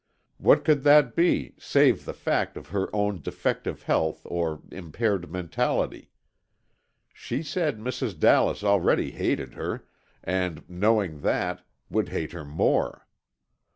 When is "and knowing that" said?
10.23-11.63